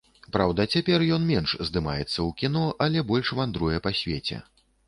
Праўда, 0.35 0.63
цяпер 0.77 1.05
ён 1.17 1.27
менш 1.33 1.53
здымаецца 1.69 2.05
ў 2.05 2.27
кіно, 2.41 2.65
але 2.87 3.07
больш 3.13 3.27
вандруе 3.41 3.77
па 3.89 3.97
свеце. 4.01 4.43